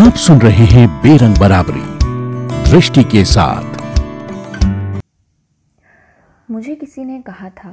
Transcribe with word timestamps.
आप 0.00 0.14
सुन 0.14 0.40
रहे 0.40 0.64
हैं 0.64 0.86
बेरंग 1.02 1.36
बराबरी, 1.38 1.80
दृष्टि 2.70 3.02
के 3.04 3.24
साथ। 3.24 3.80
मुझे 6.50 6.74
किसी 6.74 7.04
ने 7.04 7.20
कहा 7.22 7.50
था 7.50 7.72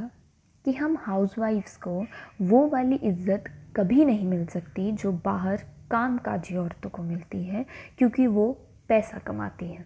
कि 0.65 0.73
हम 0.73 0.97
हाउसवाइफ्स 1.01 1.77
को 1.77 2.05
वो 2.41 2.67
वाली 2.67 2.95
इज़्ज़त 2.95 3.43
कभी 3.75 4.05
नहीं 4.05 4.27
मिल 4.27 4.45
सकती 4.45 4.91
जो 4.91 5.11
बाहर 5.25 5.63
कामकाजी 5.91 6.57
औरतों 6.57 6.89
को 6.89 7.03
मिलती 7.03 7.43
है, 7.43 7.65
क्योंकि 7.97 8.27
वो 8.27 8.51
पैसा 8.89 9.17
कमाती 9.17 9.71
हैं। 9.71 9.85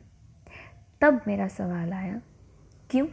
तब 1.01 1.21
मेरा 1.27 1.47
सवाल 1.47 1.93
आया, 1.93 2.19
क्यों? 2.89 3.07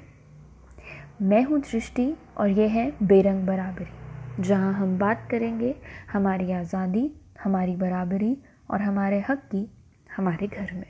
मैं 1.23 1.45
हूँ 1.45 1.61
दृष्टि 1.63 2.13
और 2.37 2.49
ये 2.51 2.69
है 2.69 2.93
बेरंग 3.03 3.47
बराबरी। 3.47 4.43
जहाँ 4.43 4.73
हम 4.75 4.99
बात 4.99 5.29
करेंगे, 5.31 5.75
हमारी 6.13 6.53
आज़ादी, 6.53 7.11
हमारी 7.45 7.77
बराबरी 7.77 8.37
और 8.71 8.82
हमारे 8.82 9.21
हक 9.29 9.43
की 9.45 9.69
हमारे 10.16 10.46
घर 10.46 10.72
में। 10.72 10.86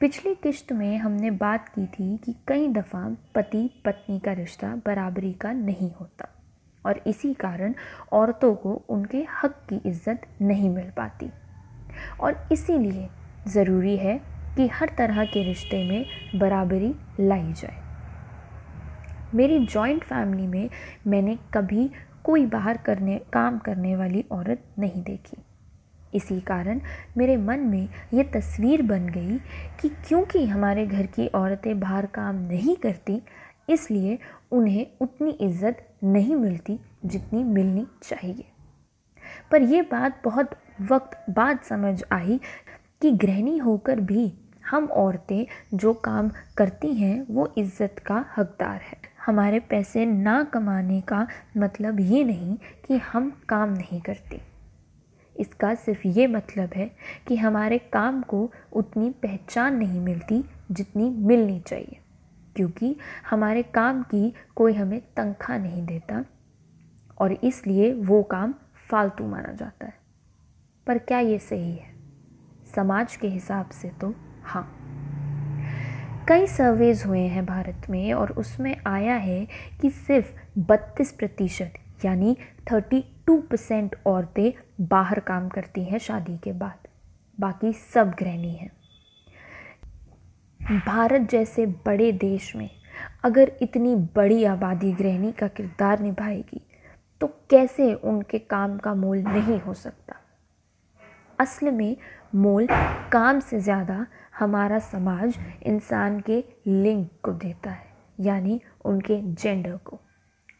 पिछली 0.00 0.34
किश्त 0.34 0.72
में 0.72 0.98
हमने 0.98 1.30
बात 1.30 1.68
की 1.68 1.86
थी 1.86 2.16
कि 2.16 2.34
कई 2.48 2.68
दफ़ा 2.68 3.02
पति 3.34 3.68
पत्नी 3.84 4.18
का 4.18 4.32
रिश्ता 4.32 4.68
बराबरी 4.86 5.32
का 5.32 5.52
नहीं 5.52 5.90
होता 5.90 6.28
और 6.82 7.00
इसी 7.06 7.32
कारण 7.34 7.74
औरतों 8.12 8.54
को 8.54 8.74
उनके 8.88 9.24
हक 9.42 9.56
की 9.68 9.80
इज़्ज़त 9.86 10.26
नहीं 10.42 10.70
मिल 10.70 10.90
पाती। 10.90 11.30
और 12.20 12.48
इसीलिए 12.52 13.08
ज़रूरी 13.48 13.96
है 13.96 14.18
कि 14.56 14.66
हर 14.68 14.94
तरह 14.98 15.24
के 15.24 15.42
रिश्ते 15.42 15.82
में 15.88 16.40
बराबरी 16.40 16.94
लाई 17.20 17.52
जाए। 17.52 17.76
मेरी 19.34 19.58
जॉइंट 19.66 20.04
फैमिली 20.04 20.46
में 20.46 20.70
मैंने 21.06 21.36
कभी 21.54 21.90
कोई 22.24 22.46
बाहर 22.46 22.76
करने, 22.76 23.18
काम 23.32 23.58
करने 23.58 23.96
वाली 23.96 24.24
औरत 24.32 24.64
नहीं 24.78 25.02
देखी। 25.02 25.36
इसी 26.14 26.40
कारण 26.40 26.80
मेरे 27.18 27.36
मन 27.36 27.60
में 27.60 27.88
ये 28.14 28.24
तस्वीर 28.34 28.82
बन 28.82 29.08
गई 29.08 29.38
कि 29.80 29.88
क्योंकि 30.08 30.44
हमारे 30.46 30.86
घर 30.86 31.06
की 31.06 31.26
औरतें 31.28 31.78
बाहर 31.80 32.06
काम 32.14 32.36
नहीं 32.42 32.76
करती, 32.76 33.20
इसलिए 33.68 34.18
उन्हें 34.52 34.86
उतनी 35.00 35.30
इज़्ज़त 35.30 35.86
नहीं 36.04 36.36
मिलती 36.36 36.78
जितनी 37.04 37.42
मिलनी 37.44 37.86
चाहिए। 38.02 38.44
पर 39.50 39.62
यह 39.62 39.82
बात 39.82 40.20
बहुत 40.24 40.50
वक्त 40.90 41.18
बाद 41.30 41.58
समझ 41.60 42.02
आई 42.12 42.40
कि 43.02 43.10
गृहिणी 43.12 43.56
होकर 43.58 44.00
भी 44.02 44.32
हम 44.66 44.86
औरतें 44.86 45.46
जो 45.74 45.92
काम 45.94 46.30
करती 46.56 46.94
हैं, 46.94 47.26
वो 47.30 47.52
इज़्ज़त 47.58 47.98
का 48.06 48.24
हकदार 48.36 48.80
है। 48.82 48.96
हमारे 49.26 49.60
पैसे 49.60 50.04
ना 50.06 50.42
कमाने 50.44 51.00
का 51.02 51.26
मतलब 51.56 52.00
ये 52.00 52.22
नहीं 52.24 52.56
कि 52.86 52.96
हम 53.04 53.30
काम 53.48 53.72
नहीं 53.72 54.00
करते। 54.00 54.40
इसका 55.38 55.74
सिर्फ़ 55.74 56.06
ये 56.08 56.26
मतलब 56.26 56.70
है 56.74 56.90
कि 57.26 57.36
हमारे 57.36 57.78
काम 57.92 58.20
को 58.22 58.50
उतनी 58.72 59.10
पहचान 59.22 59.76
नहीं 59.76 60.00
मिलती 60.00 60.42
जितनी 60.70 61.08
मिलनी 61.10 61.58
चाहिए, 61.60 61.98
क्योंकि 62.56 62.96
हमारे 63.30 63.62
काम 63.64 64.02
की 64.04 64.32
कोई 64.56 64.72
हमें 64.72 65.00
तनख्वाह 65.16 65.58
नहीं 65.58 65.84
देता 65.86 66.24
और 67.18 67.32
इसलिए 67.34 67.92
वो 67.94 68.22
काम 68.22 68.54
फालतू 68.90 69.26
माना 69.26 69.52
जाता 69.52 69.86
है। 69.86 69.94
पर 70.86 70.98
क्या 70.98 71.18
ये 71.18 71.38
सही 71.38 71.70
है? 71.70 71.90
समाज 72.74 73.16
के 73.16 73.28
हिसाब 73.28 73.70
से 73.72 73.88
तो 74.00 74.14
हाँ। 74.44 74.68
कई 76.28 76.46
सर्वेज 76.46 77.02
हुए 77.06 77.20
हैं 77.20 77.44
भारत 77.46 77.86
में 77.90 78.12
और 78.12 78.32
उसमें 78.32 78.74
आया 78.86 79.14
है 79.16 79.46
कि 79.80 79.90
सिर्फ़ 79.90 80.32
बत्तीस 80.60 81.12
प्रतिशत 81.12 81.74
यानी 82.04 82.36
थर्टी 82.72 83.00
टू 83.26 83.36
परसेंट 83.42 83.96
औरतें 84.06 84.52
बाहर 84.88 85.20
काम 85.20 85.48
करती 85.48 85.84
हैं 85.84 85.98
शादी 85.98 86.36
के 86.38 86.52
बाद। 86.54 86.88
बाकी 87.38 87.72
सब 87.72 88.10
गृहिणी 88.18 88.54
हैं। 88.54 88.70
भारत 90.80 91.28
जैसे 91.30 91.66
बड़े 91.86 92.10
देश 92.14 92.54
में 92.56 92.68
अगर 93.24 93.52
इतनी 93.62 93.94
बड़ी 94.16 94.44
आबादी 94.46 94.92
गृहिणी 94.92 95.32
का 95.32 95.48
किरदार 95.48 96.00
निभाएगी 96.00 96.60
तो 97.20 97.26
कैसे 97.50 97.92
उनके 97.94 98.38
काम 98.40 98.76
का 98.78 98.94
मोल 98.94 99.18
नहीं 99.18 99.58
हो 99.60 99.74
सकता? 99.74 100.14
असल 101.38 101.70
में 101.70 101.96
मोल 102.36 102.66
काम 103.12 103.40
से 103.40 103.60
ज़्यादा 103.60 104.06
हमारा 104.38 104.78
समाज 104.80 105.34
इंसान 105.62 106.20
के 106.20 106.42
लिंग 106.66 107.04
को 107.22 107.32
देता 107.34 107.70
है, 107.70 107.86
यानी 108.20 108.60
उनके 108.84 109.20
जेंडर 109.22 109.76
को। 109.76 110.00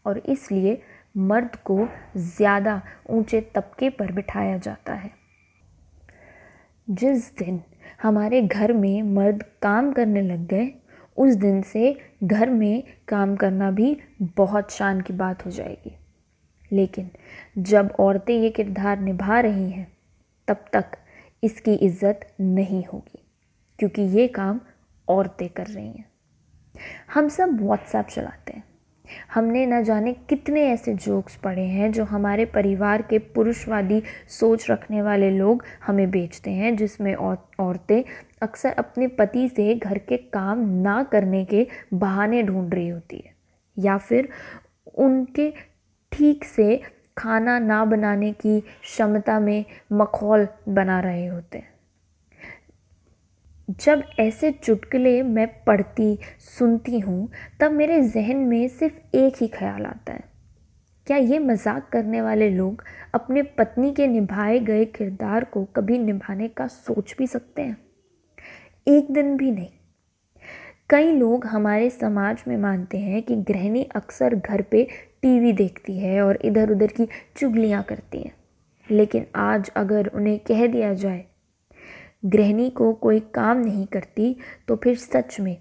और 0.06 0.18
इसलिए 0.18 0.80
मर्द 1.18 1.56
को 1.66 1.86
ज़्यादा 2.16 2.80
ऊँचे 3.10 3.40
तबके 3.54 3.90
पर 3.90 4.12
बिठाया 4.12 4.56
जाता 4.58 4.94
है। 4.94 5.10
जिस 6.88 7.36
दिन 7.38 7.60
हमारे 8.02 8.42
घर 8.42 8.72
में 8.72 9.02
मर्द 9.04 9.42
काम 9.62 9.92
करने 9.92 10.22
लग 10.22 10.46
गए, 10.46 10.70
उस 11.16 11.34
दिन 11.34 11.62
से 11.62 11.96
घर 12.24 12.50
में 12.50 12.82
काम 13.08 13.34
करना 13.36 13.70
भी 13.70 13.96
बहुत 14.36 14.72
शान 14.72 15.00
की 15.00 15.12
बात 15.12 15.44
हो 15.46 15.50
जाएगी। 15.50 15.96
लेकिन 16.70 17.10
जब 17.58 17.94
औरतें 18.00 18.34
ये 18.34 18.50
किरदार 18.50 19.00
निभा 19.00 19.40
रही 19.40 19.70
हैं, 19.70 19.86
तब 20.48 20.64
तक 20.72 20.96
इसकी 21.42 21.74
इज़्ज़त 21.74 22.26
नहीं 22.40 22.84
होगी, 22.84 23.22
क्योंकि 23.78 24.02
ये 24.02 24.26
काम 24.28 24.60
औरतें 25.08 25.48
कर 25.48 25.66
रही 25.66 25.86
हैं। 25.86 26.06
हम 27.14 27.28
सब 27.28 27.60
व्हाट्सएप 27.60 28.06
चलाते 28.06 28.52
हैं। 28.52 28.62
हमने 29.34 29.64
न 29.66 29.82
जाने 29.84 30.12
कितने 30.28 30.62
ऐसे 30.66 30.94
जोक्स 30.96 31.36
पढ़े 31.36 31.62
हैं 31.62 31.90
जो 31.92 32.04
हमारे 32.04 32.44
परिवार 32.44 33.02
के 33.02 33.18
पुरुषवादी 33.34 34.02
सोच 34.30 34.70
रखने 34.70 35.02
वाले 35.02 35.30
लोग 35.30 35.64
हमें 35.86 36.10
बेचते 36.10 36.50
हैं, 36.50 36.74
जिसमें 36.76 37.14
औरतें 37.14 38.02
अक्सर 38.42 38.72
अपने 38.72 39.06
पति 39.08 39.48
से 39.48 39.74
घर 39.74 39.98
के 39.98 40.16
काम 40.16 40.68
ना 40.82 41.02
करने 41.02 41.44
के 41.44 41.66
बहाने 41.94 42.42
ढूंढ 42.42 42.74
रही 42.74 42.88
होती 42.88 43.16
है, 43.16 43.34
या 43.76 43.96
फिर 43.98 44.28
उनके 44.98 45.50
ठीक 46.12 46.44
से 46.44 46.80
खाना 47.18 47.58
ना 47.58 47.84
बनाने 47.84 48.32
की 48.32 48.60
क्षमता 48.60 49.38
में 49.40 49.64
मखौल 49.92 50.46
बना 50.68 51.00
रहे 51.00 51.26
होते 51.26 51.58
हैं। 51.58 51.72
जब 53.70 54.02
ऐसे 54.20 54.52
चुटकुले 54.52 55.22
मैं 55.22 55.64
पढ़ती, 55.64 56.18
सुनती 56.38 56.98
हूँ, 56.98 57.30
तब 57.60 57.72
मेरे 57.72 58.02
जहन 58.02 58.36
में 58.36 58.68
सिर्फ़ 58.68 59.16
एक 59.16 59.34
ही 59.40 59.48
ख्याल 59.48 59.86
आता 59.86 60.12
है। 60.12 60.24
क्या 61.06 61.16
ये 61.16 61.38
मज़ाक 61.38 61.88
करने 61.92 62.20
वाले 62.20 62.50
लोग 62.50 62.84
अपने 63.14 63.42
पत्नी 63.42 63.92
के 63.92 64.06
निभाए 64.06 64.58
गए 64.58 64.84
किरदार 64.84 65.44
को 65.44 65.64
कभी 65.64 65.98
निभाने 65.98 66.48
का 66.48 66.66
सोच 66.66 67.14
भी 67.18 67.26
सकते 67.26 67.62
हैं? 67.62 67.76
एक 68.88 69.10
दिन 69.10 69.36
भी 69.36 69.50
नहीं। 69.50 69.68
कई 70.90 71.12
लोग 71.12 71.46
हमारे 71.46 71.90
समाज 71.90 72.44
में 72.48 72.56
मानते 72.56 72.98
हैं 72.98 73.22
कि 73.22 73.36
गृहिणी 73.36 73.82
अक्सर 73.82 74.34
घर 74.34 74.62
पे 74.62 74.88
टीवी 75.22 75.52
देखती 75.52 75.98
है 75.98 76.20
और 76.22 76.38
इधर 76.44 76.70
उधर 76.70 76.86
की 76.86 77.08
चुगलियाँ 77.36 77.82
करती 77.82 78.18
हैं। 78.18 78.32
लेकिन 78.90 79.26
आज 79.36 79.70
अगर 79.76 80.06
उन्हें 80.06 80.38
कह 80.38 80.66
दिया 80.66 80.94
जाए 80.94 81.24
गृहिणी 82.22 82.68
को 82.70 82.92
कोई 82.92 83.20
काम 83.34 83.58
नहीं 83.58 83.86
करती 83.86 84.36
तो 84.68 84.76
फिर 84.76 84.96
सच 84.96 85.40
में 85.40 85.56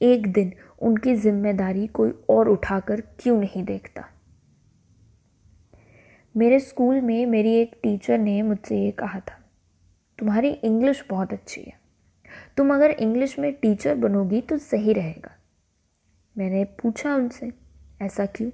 एक 0.00 0.26
दिन 0.32 0.52
उनकी 0.82 1.14
ज़िम्मेदारी 1.14 1.86
कोई 1.86 2.12
और 2.30 2.48
उठाकर 2.48 3.00
क्यों 3.20 3.38
नहीं 3.40 3.64
देखता? 3.64 4.04
मेरे 6.34 6.58
स्कूल 6.60 7.00
में 7.00 7.24
मेरी 7.26 7.54
एक 7.54 7.78
टीचर 7.82 8.18
ने 8.18 8.40
मुझसे 8.42 8.78
ये 8.78 8.90
कहा 8.90 9.20
था, 9.20 9.38
तुम्हारी 10.18 10.48
इंग्लिश 10.48 11.04
बहुत 11.10 11.32
अच्छी 11.32 11.60
है। 11.60 11.78
तुम 12.56 12.74
अगर 12.74 12.90
इंग्लिश 12.90 13.38
में 13.38 13.52
टीचर 13.52 13.94
बनोगी 13.94 14.40
तो 14.40 14.58
सही 14.58 14.92
रहेगा। 14.92 15.30
मैंने 16.36 16.64
पूछा 16.82 17.14
उनसे, 17.14 17.52
ऐसा 18.02 18.26
क्यों? 18.26 18.50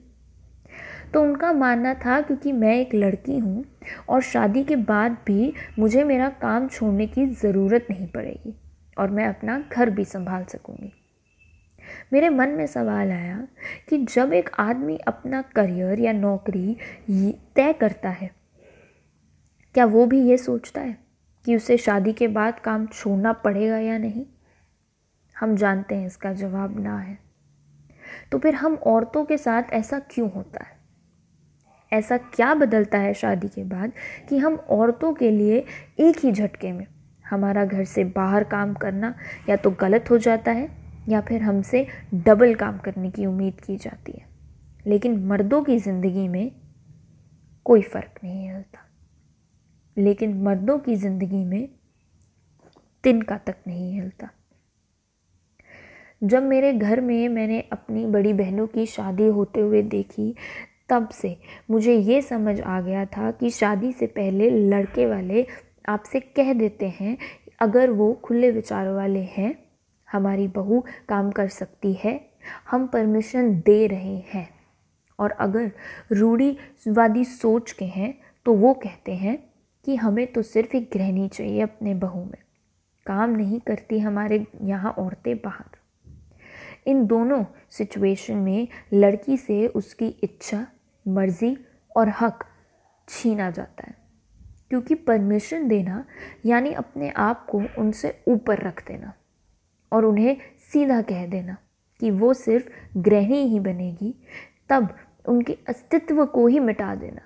तो 1.15 1.23
उनका 1.23 1.53
मानना 1.53 1.95
था 1.95 2.21
क्योंकि 2.21 2.53
मैं 2.53 2.75
एक 2.77 2.95
लड़की 2.95 3.39
हूँ 3.39 3.65
और 4.09 4.23
शादी 4.23 4.65
के 4.65 4.77
बाद 4.77 5.17
भी 5.27 5.53
मुझे 5.79 6.05
मेरा 6.05 6.29
काम 6.29 6.69
छोड़ने 6.69 7.07
की 7.07 7.27
ज़रूरत 7.27 7.87
नहीं 7.91 8.07
पड़ेगी 8.07 8.55
और 8.99 9.11
मैं 9.11 9.27
अपना 9.27 9.59
घर 9.73 9.91
भी 9.91 10.05
संभाल 10.05 10.45
सकूँगी। 10.45 10.93
मेरे 12.13 12.29
मन 12.29 12.49
में 12.49 12.67
सवाल 12.67 13.11
आया 13.11 13.47
कि 13.89 13.99
जब 14.05 14.33
एक 14.33 14.51
आदमी 14.59 14.97
अपना 14.99 15.43
करियर 15.57 16.01
या 16.01 16.13
नौकरी 16.13 16.77
तय 17.57 17.73
करता 17.73 18.09
है, 18.09 18.31
क्या 19.75 19.85
वो 19.85 20.07
भी 20.07 20.21
ये 20.21 20.37
सोचता 20.39 20.81
है 20.81 20.99
कि 21.45 21.57
उसे 21.57 21.77
शादी 21.77 22.13
के 22.13 22.29
बाद 22.29 22.59
काम 22.61 22.87
छोड़ना 22.87 23.33
पड़ेगा 23.33 23.79
या 23.79 23.99
नहीं? 23.99 24.27
हम 25.37 25.57
जानते 25.57 25.95
हैं 25.95 26.07
इसका 26.07 26.33
जवाब 26.33 26.81
ना 26.81 26.99
है। 26.99 27.19
तो 28.33 28.39
फिर 28.39 28.55
हम 28.55 28.75
औरतों 28.75 29.25
के 29.25 29.37
साथ 29.39 29.73
ऐसा 29.73 29.99
क्यों 30.11 30.31
होता 30.33 30.65
है? 30.65 30.80
ऐसा 31.93 32.17
क्या 32.17 32.53
बदलता 32.55 32.99
है 32.99 33.13
शादी 33.15 33.49
के 33.49 33.65
बाद 33.65 33.93
कि 34.29 34.39
हम 34.39 34.55
औरतों 34.71 35.13
के 35.15 35.31
लिए 35.31 35.65
एक 36.01 36.25
ही 36.25 36.33
झटके 36.33 36.73
में 36.73 36.87
हमारा 37.25 37.65
घर 37.65 37.85
से 37.85 38.05
बाहर 38.07 38.45
काम 38.45 38.75
करना 38.75 39.15
या 39.49 39.57
तो 39.57 39.71
गलत 39.81 40.11
हो 40.11 40.19
जाता 40.19 40.53
है 40.53 40.69
या 41.09 41.21
फिर 41.21 41.43
हमसे 41.43 41.87
डबल 42.17 42.55
काम 42.55 42.79
करने 42.79 43.11
की 43.11 43.27
उम्मीद 43.27 43.61
की 43.61 43.77
जाती 43.77 44.13
है। 44.13 44.29
लेकिन 44.87 45.19
मर्दों 45.27 45.63
की 45.63 45.79
ज़िंदगी 45.79 46.27
में 46.29 46.51
कोई 47.67 47.83
फ़र्क 47.83 48.21
नहीं 48.25 48.49
हिलता 48.49 48.87
लेकिन 49.97 50.43
मर्दों 50.43 50.79
की 50.79 50.97
ज़िंदगी 50.97 51.45
में 51.45 51.69
तिनका 53.05 53.37
तक 53.39 53.57
नहीं 53.67 53.93
हिलता। 53.93 54.29
जब 56.23 56.43
मेरे 56.43 56.73
घर 56.73 57.01
में 57.01 57.29
मैंने 57.29 57.61
अपनी 57.73 58.05
बड़ी 58.07 58.33
बहनों 58.33 58.67
की 58.67 58.87
शादी 58.87 59.27
होते 59.29 59.61
हुए 59.61 59.83
देखी 59.85 60.35
तब 60.91 61.09
से 61.09 61.37
मुझे 61.71 61.95
ये 61.95 62.23
समझ 62.23 62.61
आ 62.61 62.81
गया 62.81 63.05
था 63.07 63.31
कि 63.31 63.51
शादी 63.51 63.93
से 63.93 64.07
पहले 64.07 64.51
लड़के 64.51 65.07
वाले 65.07 65.47
आपसे 65.89 66.21
कह 66.21 66.53
देते 66.53 66.89
हैं, 66.89 67.17
अगर 67.61 67.91
वो 67.91 68.13
खुले 68.25 68.51
विचारों 68.51 68.95
वाले 68.97 69.21
हैं, 69.21 69.55
हमारी 70.09 70.49
बहू 70.49 70.85
काम 71.09 71.31
कर 71.31 71.49
सकती 71.49 71.93
है, 71.93 72.21
हम 72.71 72.87
परमिशन 72.87 73.55
दे 73.67 73.87
रहे 73.87 74.17
हैं। 74.29 74.49
और 75.19 75.31
अगर 75.31 75.73
रूढ़ीवादी 76.13 77.25
सोच 77.25 77.73
के 77.73 77.85
हैं 77.85 78.15
तो 78.47 78.55
वो 78.55 78.75
कहते 78.75 79.13
हैं 79.13 79.39
कि 79.85 79.97
हमें 79.97 80.27
तो 80.27 80.43
सिर्फ़ 80.43 80.77
एक 80.77 80.91
गृहिणी 80.93 81.29
चाहिए 81.29 81.61
अपने 81.61 81.95
बहू 81.95 82.25
में। 82.25 82.43
काम 83.07 83.31
नहीं 83.31 83.61
करती 83.61 83.99
हमारे 83.99 84.47
यहाँ 84.63 84.93
औरतें 84.93 85.37
बाहर। 85.37 85.77
इन 86.87 87.07
दोनों 87.07 87.45
सिचुएशन 87.71 88.37
में 88.37 88.69
लड़की 88.93 89.37
से 89.37 89.67
उसकी 89.67 90.09
इच्छा 90.23 90.67
मर्ज़ी 91.09 91.59
और 91.97 92.09
हक 92.09 92.45
छीना 93.09 93.51
जाता 93.51 93.85
है। 93.87 94.01
क्योंकि 94.69 94.95
परमिशन 94.95 95.69
देना, 95.69 96.05
यानी 96.47 96.73
अपने 96.73 97.11
आप 97.11 97.47
को 97.47 97.63
उनसे 97.79 98.25
ऊपर 98.29 98.59
रख 98.59 98.89
देना 98.89 99.13
और 99.93 100.05
उन्हें 100.05 100.37
सीधा 100.73 101.03
कह 101.03 101.27
देना 101.27 101.57
कि 102.01 102.11
वो 102.11 102.35
सिर्फ़ 102.35 102.99
गृहिणी 102.99 103.43
ही 103.43 103.61
बनेगी, 103.61 104.15
तब 104.69 104.97
उनके 105.29 105.59
अस्तित्व 105.69 106.27
को 106.27 106.47
ही 106.47 106.59
मिटा 106.59 106.95
देना 106.95 107.21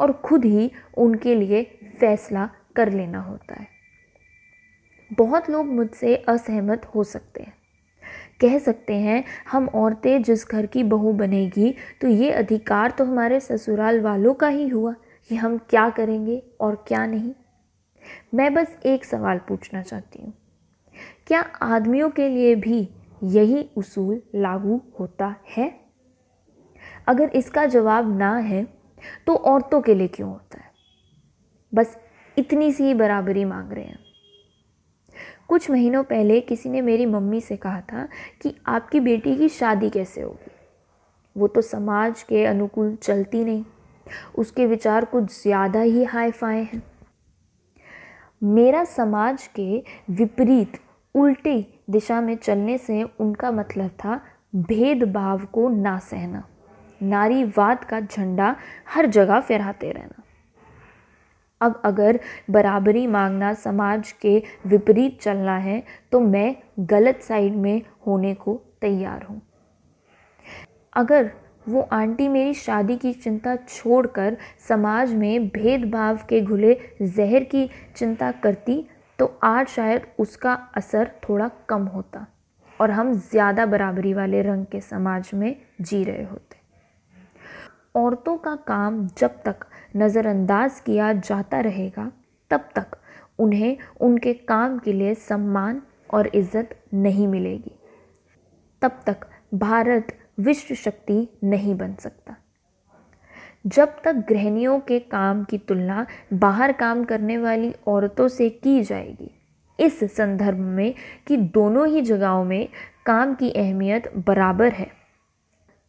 और 0.00 0.12
खुद 0.12 0.44
ही 0.44 0.72
उनके 0.98 1.34
लिए 1.34 1.64
फैसला 2.00 2.50
कर 2.76 2.92
लेना 2.92 3.20
होता 3.20 3.54
है। 3.54 3.66
बहुत 5.12 5.50
लोग 5.50 5.66
मुझसे 5.66 6.16
असहमत 6.16 6.86
हो 6.94 7.04
सकते 7.04 7.42
हैं। 7.42 7.59
कह 8.40 8.58
सकते 8.58 8.94
हैं, 8.94 9.24
हम 9.50 9.68
औरतें 9.68 10.22
जिस 10.22 10.46
घर 10.48 10.66
की 10.66 10.82
बहू 10.84 11.12
बनेगी 11.12 11.74
तो 12.00 12.08
ये 12.08 12.30
अधिकार 12.32 12.90
तो 12.90 13.04
हमारे 13.04 13.40
ससुराल 13.40 14.00
वालों 14.00 14.34
का 14.34 14.48
ही 14.48 14.68
हुआ 14.68 14.94
कि 15.30 15.34
हम 15.34 15.58
क्या 15.70 15.88
करेंगे 15.90 16.42
और 16.60 16.84
क्या 16.88 17.04
नहीं? 17.06 17.32
मैं 18.34 18.52
बस 18.54 18.76
एक 18.86 19.04
सवाल 19.04 19.38
पूछना 19.48 19.82
चाहती 19.82 20.22
हूँ। 20.22 20.32
क्या 21.26 21.40
आदमियों 21.62 22.10
के 22.10 22.28
लिए 22.28 22.54
भी 22.54 22.88
यही 23.24 23.68
उसूल 23.76 24.22
लागू 24.34 24.80
होता 25.00 25.34
है? 25.48 25.72
अगर 27.08 27.30
इसका 27.30 27.66
जवाब 27.66 28.16
ना 28.18 28.36
है 28.36 28.66
तो 29.26 29.34
औरतों 29.34 29.80
के 29.80 29.94
लिए 29.94 30.08
क्यों 30.08 30.30
होता 30.30 30.58
है? 30.58 30.70
बस 31.72 31.96
इतनी 32.36 32.72
सी 32.72 32.94
बराबरी 32.94 33.44
मांग 33.44 33.72
रहे 33.72 33.84
हैं। 33.84 33.98
कुछ 35.50 35.70
महीनों 35.70 36.02
पहले 36.04 36.40
किसी 36.40 36.68
ने 36.68 36.80
मेरी 36.80 37.06
मम्मी 37.06 37.40
से 37.40 37.56
कहा 37.56 37.80
था 37.82 38.06
कि 38.42 38.54
आपकी 38.66 39.00
बेटी 39.00 39.34
की 39.36 39.48
शादी 39.48 39.88
कैसे 39.90 40.20
होगी? 40.20 40.50
वो 41.36 41.46
तो 41.46 41.62
समाज 41.62 42.22
के 42.22 42.44
अनुकूल 42.44 42.94
चलती 42.94 43.44
नहीं। 43.44 43.64
उसके 44.38 44.66
विचार 44.66 45.04
कुछ 45.04 45.42
ज़्यादा 45.42 45.80
ही 45.80 46.04
हाई 46.04 46.30
फाई 46.30 46.62
हैं। 46.64 46.82
मेरा 48.42 48.84
समाज 48.84 49.46
के 49.58 49.82
विपरीत, 50.10 50.78
उल्टी 51.14 51.66
दिशा 51.90 52.20
में 52.20 52.34
चलने 52.36 52.78
से 52.78 53.02
उनका 53.02 53.50
मतलब 53.50 53.90
था 53.98 54.20
भेदभाव 54.56 55.44
को 55.44 55.68
ना 55.68 55.98
सहना। 55.98 56.42
नारीवाद 57.02 57.84
का 57.84 58.00
झंडा 58.00 58.56
हर 58.88 59.06
जगह 59.06 59.40
फहराते 59.40 59.90
रहना। 59.92 60.19
अब 61.60 61.80
अगर 61.84 62.18
बराबरी 62.50 63.06
मांगना 63.06 63.52
समाज 63.54 64.12
के 64.22 64.42
विपरीत 64.66 65.20
चलना 65.22 65.56
है 65.58 65.82
तो 66.12 66.20
मैं 66.20 66.54
गलत 66.90 67.20
साइड 67.22 67.56
में 67.56 67.80
होने 68.06 68.34
को 68.34 68.60
तैयार 68.80 69.22
हूँ। 69.22 69.40
अगर 70.92 71.30
वो 71.68 71.80
आंटी 71.92 72.28
मेरी 72.28 72.54
शादी 72.54 72.96
की 72.96 73.12
चिंता 73.14 73.56
छोड़कर 73.58 74.36
समाज 74.68 75.12
में 75.14 75.48
भेदभाव 75.48 76.18
के 76.28 76.40
घुले 76.40 76.74
जहर 77.02 77.44
की 77.44 77.68
चिंता 77.96 78.30
करती 78.32 78.84
तो 79.18 79.26
आज 79.42 79.66
शायद 79.66 80.06
उसका 80.18 80.52
असर 80.76 81.10
थोड़ा 81.22 81.50
कम 81.68 81.82
होता 81.86 82.26
और 82.80 82.90
हम 82.90 83.12
ज़्यादा 83.12 83.66
बराबरी 83.66 84.12
वाले 84.14 84.42
रंग 84.42 84.64
के 84.66 84.80
समाज 84.80 85.30
में 85.34 85.54
जी 85.80 86.02
रहे 86.04 86.22
होते। 86.22 86.58
औरतों 87.96 88.36
का 88.36 88.54
काम 88.66 89.06
जब 89.18 89.42
तक 89.44 89.66
नज़रअंदाज 89.96 90.80
किया 90.80 91.12
जाता 91.12 91.60
रहेगा, 91.60 92.10
तब 92.50 92.68
तक 92.76 92.96
उन्हें 93.38 93.76
उनके 94.00 94.32
काम 94.34 94.78
के 94.78 94.92
लिए 94.92 95.14
सम्मान 95.14 95.82
और 96.14 96.26
इज़्ज़त 96.26 96.76
नहीं 96.94 97.26
मिलेगी। 97.28 97.74
तब 98.82 99.00
तक 99.06 99.26
भारत 99.54 100.16
विश्व 100.38 100.74
शक्ति 100.74 101.26
नहीं 101.44 101.74
बन 101.74 101.94
सकता। 101.94 102.36
जब 103.66 103.96
तक 104.04 104.24
गृहणियों 104.28 104.78
के 104.80 104.98
काम 104.98 105.42
की 105.44 105.58
तुलना 105.58 106.06
बाहर 106.32 106.72
काम 106.72 107.04
करने 107.04 107.36
वाली 107.38 107.72
औरतों 107.86 108.28
से 108.28 108.48
की 108.50 108.82
जाएगी, 108.82 109.30
इस 109.78 110.00
संदर्भ 110.14 110.58
में 110.58 110.94
कि 111.26 111.36
दोनों 111.36 111.86
ही 111.88 112.00
जगहों 112.02 112.44
में 112.44 112.68
काम 113.06 113.34
की 113.34 113.50
अहमियत 113.50 114.12
बराबर 114.16 114.72
है, 114.72 114.90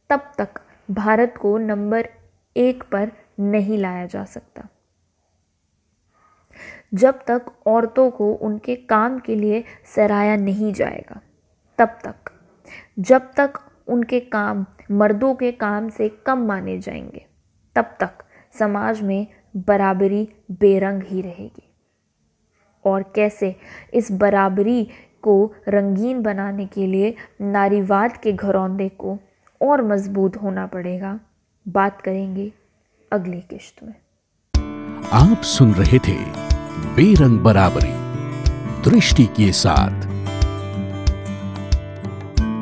तब 0.09 0.31
तक 0.38 0.62
भारत 0.92 1.38
को 1.42 1.57
नंबर 1.57 2.09
एक 2.56 2.83
पर 2.83 3.12
नहीं 3.39 3.78
लाया 3.78 4.06
जा 4.06 4.25
सकता। 4.25 4.68
जब 6.94 7.19
तक 7.28 7.45
औरतों 7.68 8.12
को 8.12 8.33
उनके 8.33 8.75
काम 8.75 9.19
के 9.19 9.36
लिए 9.36 9.63
सराहा 9.95 10.36
नहीं 10.36 10.74
जाएगा, 10.74 11.22
तब 11.78 12.00
तक। 12.06 12.16
जब 13.00 13.31
तक 13.38 13.54
उनके 13.88 14.19
काम 14.19 14.66
मर्दों 14.92 15.36
के 15.36 15.51
काम 15.51 15.89
से 15.89 16.10
कम 16.10 16.45
माने 16.45 16.80
जाएँगे, 16.80 17.25
तब 17.75 17.98
तक 18.00 18.12
समाज 18.60 19.01
में 19.01 19.28
बराबरी 19.56 20.30
बेरंग 20.51 21.04
ही 21.04 21.22
रहेगी। 21.22 21.74
और 22.86 23.12
कैसे 23.16 23.56
इस 23.94 24.12
बराबरी 24.12 24.89
को 25.22 25.54
रंगीन 25.68 26.22
बनाने 26.22 26.66
के 26.66 26.88
लिए 26.88 27.16
नारीवाद 27.42 28.18
के 28.18 28.34
घरौंदे 28.34 28.89
को 28.89 29.19
और 29.62 29.81
मज़बूत 29.81 30.38
होना 30.38 30.68
पड़ेगा, 30.68 31.19
बात 31.68 32.01
करेंगे 32.01 32.54
अगली 33.12 33.38
किश्त 33.38 33.84
में। 33.84 33.94
आप 35.12 35.42
सुन 35.42 35.74
रहे 35.74 36.00
थे 36.00 36.18
बेरंग 36.96 37.40
बराबरी 37.40 37.94
दृष्टि 38.90 39.25
के 39.25 39.52
साथ। 39.52 40.11